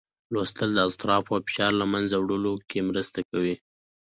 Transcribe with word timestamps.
لوستل 0.33 0.69
د 0.73 0.79
اضطراب 0.87 1.23
او 1.33 1.39
فشار 1.47 1.71
له 1.81 1.85
منځه 1.93 2.15
وړلو 2.19 2.53
کې 2.69 2.79
مرسته 2.89 3.19
کوي 3.29 3.55